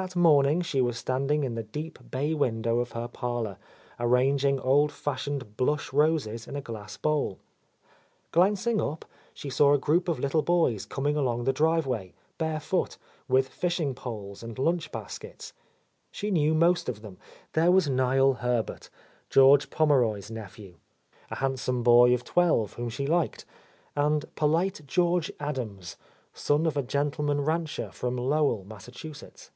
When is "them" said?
17.02-17.18